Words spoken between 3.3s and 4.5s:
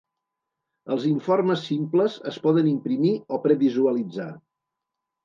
o previsualitzar.